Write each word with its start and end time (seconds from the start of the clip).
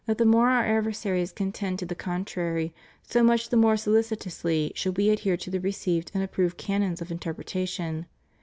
285 0.07 0.17
the 0.25 0.31
more 0.35 0.47
our 0.49 0.65
adversaries 0.65 1.31
contend 1.31 1.77
to 1.77 1.85
the 1.85 1.93
contrary, 1.93 2.73
so 3.03 3.21
much 3.21 3.49
the 3.49 3.55
more 3.55 3.77
solicitously 3.77 4.71
should 4.73 4.97
we 4.97 5.11
adhere 5.11 5.37
to 5.37 5.51
the 5.51 5.59
received 5.59 6.09
and 6.15 6.23
approved 6.23 6.57
canons 6.57 7.03
of 7.03 7.11
interpretation. 7.11 8.07